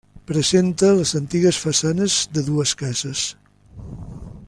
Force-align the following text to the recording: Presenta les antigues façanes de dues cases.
Presenta 0.29 0.87
les 0.99 1.11
antigues 1.19 1.59
façanes 1.65 2.17
de 2.39 2.45
dues 2.51 2.75
cases. 2.83 3.27